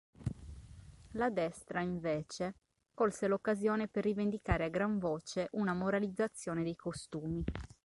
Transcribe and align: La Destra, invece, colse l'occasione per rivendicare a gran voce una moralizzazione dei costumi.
La 1.11 1.29
Destra, 1.29 1.81
invece, 1.81 2.55
colse 2.91 3.27
l'occasione 3.27 3.87
per 3.87 4.03
rivendicare 4.03 4.63
a 4.63 4.69
gran 4.69 4.97
voce 4.97 5.47
una 5.51 5.75
moralizzazione 5.75 6.63
dei 6.63 6.75
costumi. 6.75 7.43